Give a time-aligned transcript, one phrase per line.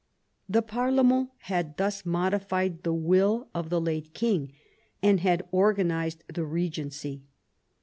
[0.49, 4.51] The parlement had thus modified the will of the late king,
[5.03, 7.21] and had organised the regency.